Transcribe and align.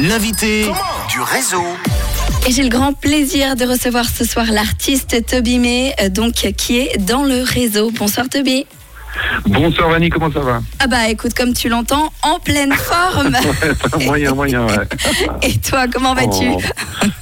l'invité 0.00 0.66
du 1.08 1.20
réseau. 1.20 1.64
Et 2.46 2.52
j'ai 2.52 2.62
le 2.62 2.68
grand 2.68 2.92
plaisir 2.92 3.56
de 3.56 3.64
recevoir 3.64 4.06
ce 4.08 4.24
soir 4.24 4.46
l'artiste 4.50 5.26
Toby 5.26 5.58
May, 5.58 5.94
euh, 6.00 6.08
donc 6.08 6.34
qui 6.56 6.78
est 6.78 6.98
dans 6.98 7.24
le 7.24 7.42
réseau. 7.42 7.90
Bonsoir 7.90 8.28
Toby. 8.28 8.66
Bonsoir 9.46 9.90
Vanny, 9.90 10.10
comment 10.10 10.32
ça 10.32 10.40
va 10.40 10.60
Ah 10.78 10.86
bah 10.86 11.08
écoute, 11.08 11.34
comme 11.34 11.52
tu 11.52 11.68
l'entends, 11.68 12.12
en 12.22 12.38
pleine 12.38 12.72
forme. 12.74 13.36
Ouais, 13.96 14.04
moyen, 14.04 14.34
moyen, 14.34 14.66
ouais. 14.66 14.86
Et 15.42 15.56
toi, 15.58 15.86
comment 15.92 16.14
vas-tu 16.14 16.46
Oh. 16.48 16.60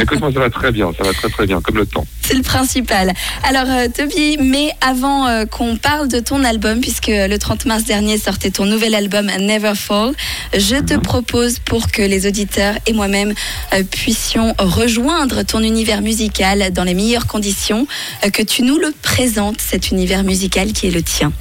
Écoute, 0.00 0.20
moi 0.20 0.30
ça 0.32 0.40
va 0.40 0.50
très 0.50 0.72
bien, 0.72 0.90
ça 0.96 1.04
va 1.04 1.12
très 1.12 1.28
très 1.28 1.46
bien, 1.46 1.60
comme 1.60 1.76
le 1.76 1.86
temps. 1.86 2.06
C'est 2.22 2.34
le 2.34 2.42
principal. 2.42 3.12
Alors 3.42 3.64
euh, 3.66 3.88
Toby, 3.88 4.36
mais 4.38 4.70
avant 4.80 5.26
euh, 5.26 5.46
qu'on 5.46 5.76
parle 5.76 6.08
de 6.08 6.20
ton 6.20 6.44
album, 6.44 6.80
puisque 6.80 7.08
le 7.08 7.36
30 7.36 7.66
mars 7.66 7.84
dernier 7.84 8.18
sortait 8.18 8.50
ton 8.50 8.66
nouvel 8.66 8.94
album 8.94 9.26
Never 9.40 9.74
Fall, 9.74 10.12
je 10.54 10.76
te 10.76 10.94
propose 10.98 11.58
pour 11.58 11.90
que 11.90 12.02
les 12.02 12.26
auditeurs 12.26 12.74
et 12.86 12.92
moi-même 12.92 13.34
euh, 13.74 13.82
puissions 13.82 14.54
rejoindre 14.58 15.42
ton 15.42 15.60
univers 15.60 16.02
musical 16.02 16.72
dans 16.72 16.84
les 16.84 16.94
meilleures 16.94 17.26
conditions, 17.26 17.86
que 18.32 18.42
tu 18.42 18.62
nous 18.62 18.78
le 18.78 18.92
présentes, 19.02 19.60
cet 19.60 19.90
univers 19.90 20.24
musical 20.24 20.72
qui 20.72 20.86
est 20.88 20.90
le 20.90 21.02
tien. 21.02 21.32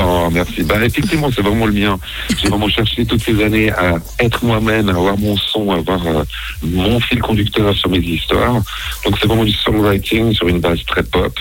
Oh, 0.00 0.28
merci. 0.30 0.62
Bah, 0.62 0.76
effectivement, 0.84 1.30
c'est 1.34 1.42
vraiment 1.42 1.66
le 1.66 1.72
mien. 1.72 1.98
J'ai 2.38 2.48
vraiment 2.48 2.68
cherché 2.68 3.04
toutes 3.06 3.22
ces 3.22 3.42
années 3.42 3.70
à 3.70 3.96
être 4.20 4.44
moi-même, 4.44 4.88
à 4.88 4.92
avoir 4.92 5.18
mon 5.18 5.36
son, 5.36 5.72
à 5.72 5.76
avoir 5.76 6.06
euh, 6.06 6.24
mon 6.62 7.00
fil 7.00 7.20
conducteur 7.20 7.74
sur 7.74 7.88
mes 7.90 7.98
histoires. 7.98 8.62
Donc, 9.04 9.16
c'est 9.20 9.26
vraiment 9.26 9.44
du 9.44 9.52
songwriting 9.52 10.32
sur 10.34 10.48
une 10.48 10.60
base 10.60 10.84
très 10.86 11.02
pop, 11.02 11.32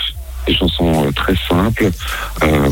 des 0.47 0.55
chansons 0.55 1.07
euh, 1.07 1.11
très 1.11 1.35
simples, 1.49 1.89
euh, 2.43 2.69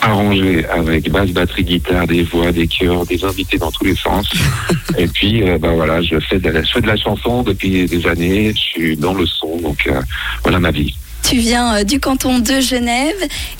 arrangées 0.00 0.64
avec 0.66 1.10
basse, 1.10 1.30
batterie, 1.30 1.64
guitare, 1.64 2.06
des 2.06 2.22
voix, 2.22 2.52
des 2.52 2.68
chœurs, 2.68 3.04
des 3.06 3.24
invités 3.24 3.58
dans 3.58 3.72
tous 3.72 3.84
les 3.84 3.96
sens. 3.96 4.30
Et 4.98 5.08
puis, 5.08 5.42
bah 5.60 5.72
voilà, 5.74 6.00
je 6.02 6.20
fais, 6.20 6.38
de 6.38 6.48
la, 6.48 6.62
je 6.62 6.72
fais 6.72 6.80
de 6.80 6.86
la 6.86 6.96
chanson 6.96 7.42
depuis 7.42 7.86
des 7.86 8.06
années. 8.06 8.52
Je 8.54 8.60
suis 8.60 8.96
dans 8.96 9.14
le 9.14 9.26
son, 9.26 9.56
donc 9.58 9.86
euh, 9.88 10.00
voilà 10.42 10.60
ma 10.60 10.70
vie. 10.70 10.94
Tu 11.28 11.36
viens 11.36 11.76
euh, 11.76 11.84
du 11.84 12.00
canton 12.00 12.38
de 12.38 12.58
Genève 12.58 13.14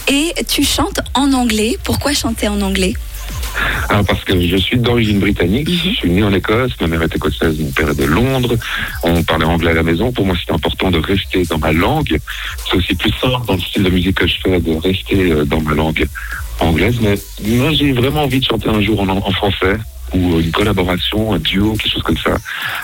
et 0.08 0.32
tu 0.48 0.64
chantes 0.64 1.00
en 1.12 1.34
anglais. 1.34 1.76
Pourquoi 1.84 2.14
chanter 2.14 2.48
en 2.48 2.62
anglais? 2.62 2.94
Alors 3.90 4.06
parce 4.06 4.24
que 4.24 4.40
je 4.40 4.56
suis 4.56 4.78
d'origine 4.78 5.18
britannique, 5.18 5.68
je 5.68 5.90
suis 5.90 6.08
né 6.08 6.22
en 6.22 6.32
Écosse, 6.32 6.72
ma 6.80 6.86
mère 6.86 7.02
est 7.02 7.14
écossaise, 7.14 7.58
mon 7.58 7.70
père 7.70 7.90
est 7.90 7.94
de 7.94 8.04
Londres, 8.04 8.56
on 9.02 9.22
parlait 9.22 9.44
anglais 9.44 9.72
à 9.72 9.74
la 9.74 9.82
maison, 9.82 10.12
pour 10.12 10.24
moi 10.24 10.34
c'était 10.40 10.54
important 10.54 10.90
de 10.90 10.98
rester 10.98 11.44
dans 11.44 11.58
ma 11.58 11.72
langue, 11.72 12.18
c'est 12.70 12.76
aussi 12.76 12.94
plus 12.94 13.12
simple 13.20 13.46
dans 13.46 13.54
le 13.54 13.60
style 13.60 13.82
de 13.82 13.90
musique 13.90 14.16
que 14.16 14.26
je 14.26 14.36
fais 14.42 14.60
de 14.60 14.74
rester 14.76 15.32
euh, 15.32 15.44
dans 15.44 15.60
ma 15.60 15.74
langue 15.74 16.06
anglaise, 16.60 16.96
mais 17.02 17.18
moi 17.42 17.72
j'ai 17.72 17.92
vraiment 17.92 18.24
envie 18.24 18.40
de 18.40 18.46
chanter 18.46 18.68
un 18.68 18.80
jour 18.80 19.00
en, 19.00 19.08
en 19.08 19.32
français 19.32 19.76
ou 20.14 20.40
une 20.40 20.50
collaboration, 20.50 21.34
un 21.34 21.38
duo, 21.38 21.74
quelque 21.74 21.92
chose 21.92 22.02
comme 22.02 22.18
ça. 22.18 22.36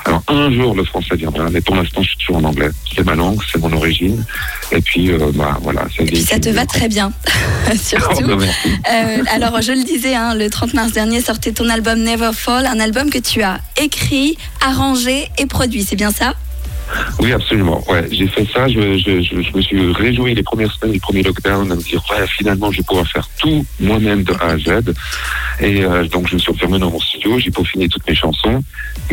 Alors 0.05 0.22
un 0.28 0.53
jour 0.53 0.75
le 0.75 0.84
français 0.84 1.17
viendra, 1.17 1.48
mais 1.50 1.61
pour 1.61 1.77
l'instant 1.77 2.03
je 2.03 2.08
suis 2.08 2.19
toujours 2.19 2.36
en 2.36 2.44
anglais. 2.44 2.70
C'est 2.94 3.05
ma 3.05 3.14
langue, 3.14 3.41
c'est 3.50 3.61
mon 3.61 3.72
origine, 3.72 4.25
et 4.72 4.80
puis 4.80 5.11
euh, 5.11 5.33
bah 5.34 5.58
voilà. 5.62 5.86
Et 5.98 6.05
puis 6.05 6.22
ça 6.22 6.39
te 6.39 6.48
va 6.48 6.67
très 6.67 6.89
bien, 6.89 7.12
surtout. 7.77 8.25
Oh, 8.25 8.36
bah. 8.36 8.45
Euh, 8.92 9.22
alors, 9.33 9.61
je 9.62 9.72
le 9.72 9.84
disais, 9.84 10.14
hein, 10.14 10.34
le 10.34 10.50
30 10.50 10.75
mars 10.75 10.92
dernier 10.92 11.20
sortait 11.20 11.52
ton 11.52 11.69
album 11.69 12.00
Never 12.00 12.30
Fall, 12.33 12.67
un 12.67 12.80
album 12.80 13.11
que 13.11 13.19
tu 13.19 13.42
as 13.42 13.61
écrit, 13.80 14.36
arrangé 14.64 15.28
et 15.39 15.47
produit, 15.47 15.83
c'est 15.84 15.97
bien 15.97 16.11
ça? 16.11 16.34
Oui, 17.19 17.33
absolument. 17.33 17.83
Ouais, 17.91 18.06
j'ai 18.11 18.27
fait 18.28 18.47
ça. 18.52 18.69
Je, 18.69 18.98
je, 18.98 19.22
je, 19.22 19.42
je 19.42 19.56
me 19.56 19.62
suis 19.62 19.92
réjoui 19.92 20.34
les 20.34 20.42
premières 20.42 20.72
semaines 20.72 20.92
du 20.92 21.00
premier 21.00 21.22
lockdown 21.22 21.70
à 21.72 21.75
me 21.75 21.83
dire 21.83 22.02
ouais, 22.11 22.27
finalement 22.27 22.70
je 22.70 22.78
vais 22.78 22.83
pouvoir 22.83 23.06
faire 23.06 23.27
tout 23.39 23.64
moi-même 23.80 24.22
de 24.22 24.33
A 24.34 24.50
à 24.50 24.58
Z. 24.58 24.92
Et 25.60 25.84
euh, 25.84 26.05
donc 26.08 26.28
je 26.28 26.34
me 26.34 26.38
suis 26.41 26.50
enfermé 26.50 26.78
dans 26.78 26.91
mon 26.91 26.98
studio, 27.00 27.38
j'ai 27.38 27.50
peaufiné 27.50 27.88
toutes 27.88 28.06
mes 28.08 28.14
chansons, 28.14 28.62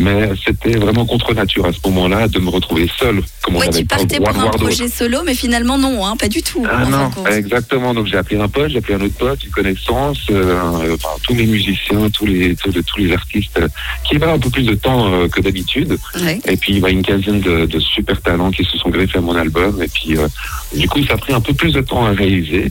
mais 0.00 0.30
c'était 0.44 0.76
vraiment 0.76 1.06
contre 1.06 1.34
nature 1.34 1.66
à 1.66 1.72
ce 1.72 1.78
moment-là 1.86 2.28
de 2.28 2.38
me 2.40 2.48
retrouver 2.50 2.90
seul. 2.98 3.22
Comme 3.42 3.56
on 3.56 3.58
Ouais, 3.60 3.66
n'avait 3.66 3.80
tu 3.80 3.86
partais 3.86 4.18
pour 4.18 4.28
un 4.30 4.48
projet 4.50 4.88
solo, 4.88 5.18
mais 5.24 5.34
finalement 5.34 5.78
non, 5.78 6.04
hein, 6.04 6.16
pas 6.16 6.28
du 6.28 6.42
tout. 6.42 6.64
Ah 6.68 6.84
non, 6.86 7.10
exactement. 7.26 7.94
Donc 7.94 8.06
j'ai 8.06 8.16
appelé 8.16 8.40
un 8.40 8.48
pote, 8.48 8.70
j'ai 8.70 8.78
appelé 8.78 8.94
un 8.94 9.00
autre 9.00 9.14
pote, 9.18 9.44
une 9.44 9.50
connaissance, 9.50 10.18
euh, 10.30 10.58
euh, 10.82 10.94
enfin, 10.96 11.08
tous 11.22 11.34
les 11.34 11.46
musiciens, 11.46 12.10
tous 12.10 12.26
les 12.26 12.56
tous, 12.56 12.70
les- 12.72 12.82
tous 12.82 12.98
les 12.98 13.12
artistes 13.12 13.58
euh, 13.58 13.68
qui 14.04 14.16
avaient 14.16 14.26
un 14.26 14.38
peu 14.38 14.50
plus 14.50 14.64
de 14.64 14.74
temps 14.74 15.12
euh, 15.12 15.28
que 15.28 15.40
d'habitude. 15.40 15.96
Ouais. 16.20 16.40
Et 16.46 16.56
puis, 16.56 16.74
il 16.74 16.78
y 16.80 16.84
a 16.84 16.90
une 16.90 17.02
quinzaine 17.02 17.40
de, 17.40 17.66
de 17.66 17.78
super 17.78 18.20
talents 18.20 18.50
qui 18.50 18.64
se 18.64 18.76
sont 18.78 18.90
greffés 18.90 19.18
à 19.18 19.20
mon 19.20 19.36
album. 19.36 19.80
Et 19.82 19.88
puis, 19.88 20.16
euh, 20.18 20.26
du 20.74 20.88
coup, 20.88 21.02
ça 21.04 21.14
a 21.14 21.16
pris 21.18 21.32
un 21.32 21.40
peu 21.40 21.52
plus 21.54 21.72
de 21.72 21.80
temps 21.80 22.04
à 22.06 22.10
réaliser. 22.10 22.70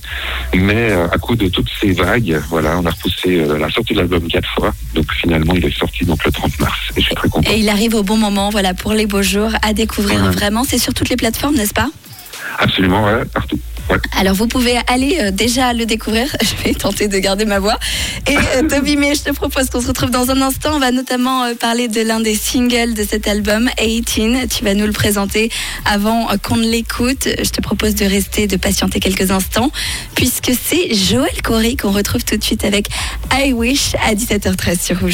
Mais 0.53 0.91
euh, 0.91 1.07
à 1.09 1.17
coup 1.17 1.35
de 1.35 1.47
toutes 1.47 1.69
ces 1.79 1.91
vagues, 1.93 2.41
voilà, 2.49 2.77
on 2.79 2.85
a 2.85 2.89
repoussé 2.89 3.39
euh, 3.39 3.57
la 3.61 3.69
sortie 3.71 3.93
de 3.93 3.99
l'album 3.99 4.27
quatre 4.27 4.49
fois. 4.55 4.73
Donc, 4.93 5.05
finalement, 5.13 5.53
il 5.55 5.65
est 5.65 5.77
sorti 5.77 6.05
donc 6.05 6.23
le 6.25 6.31
30 6.31 6.59
mars. 6.59 6.77
Et 6.97 7.01
je 7.01 7.05
suis 7.05 7.15
très 7.15 7.29
content. 7.29 7.49
Et 7.51 7.59
il 7.59 7.69
arrive 7.69 7.95
au 7.95 8.03
bon 8.03 8.17
moment, 8.17 8.49
voilà, 8.49 8.73
pour 8.73 8.93
les 8.93 9.05
beaux 9.05 9.21
jours, 9.21 9.51
à 9.61 9.73
découvrir 9.73 10.21
Ouais. 10.23 10.29
vraiment. 10.31 10.63
C'est 10.63 10.77
sur 10.77 10.93
toutes 10.93 11.09
les 11.09 11.15
plateformes, 11.17 11.55
n'est-ce 11.55 11.73
pas? 11.73 11.89
Absolument, 12.59 13.03
ouais, 13.05 13.23
partout. 13.25 13.59
Ouais. 13.91 13.97
Alors 14.17 14.35
vous 14.35 14.47
pouvez 14.47 14.77
aller 14.87 15.17
euh, 15.19 15.31
déjà 15.31 15.73
le 15.73 15.85
découvrir. 15.85 16.27
Je 16.41 16.63
vais 16.63 16.73
tenter 16.73 17.07
de 17.07 17.17
garder 17.17 17.45
ma 17.45 17.59
voix. 17.59 17.77
Et 18.27 18.35
euh, 18.35 18.67
Toby 18.69 18.95
May, 18.95 19.15
je 19.15 19.23
te 19.23 19.31
propose 19.31 19.69
qu'on 19.69 19.81
se 19.81 19.87
retrouve 19.87 20.11
dans 20.11 20.31
un 20.31 20.41
instant. 20.41 20.75
On 20.75 20.79
va 20.79 20.91
notamment 20.91 21.43
euh, 21.43 21.55
parler 21.55 21.87
de 21.87 22.01
l'un 22.01 22.19
des 22.19 22.35
singles 22.35 22.93
de 22.93 23.03
cet 23.03 23.27
album, 23.27 23.69
18. 23.77 24.47
Tu 24.47 24.63
vas 24.63 24.73
nous 24.73 24.85
le 24.85 24.91
présenter 24.91 25.51
avant 25.85 26.27
qu'on 26.43 26.57
ne 26.57 26.67
l'écoute. 26.67 27.27
Je 27.43 27.49
te 27.49 27.61
propose 27.61 27.95
de 27.95 28.05
rester, 28.05 28.47
de 28.47 28.57
patienter 28.57 28.99
quelques 28.99 29.31
instants, 29.31 29.71
puisque 30.15 30.51
c'est 30.61 30.93
Joël 30.93 31.41
Corey 31.43 31.75
qu'on 31.75 31.91
retrouve 31.91 32.23
tout 32.23 32.37
de 32.37 32.43
suite 32.43 32.63
avec 32.63 32.87
I 33.33 33.53
Wish 33.53 33.95
à 34.07 34.13
17h13 34.13 34.81
sur 34.81 34.99
Rouge. 34.99 35.09